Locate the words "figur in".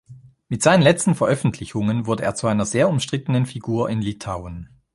3.45-4.01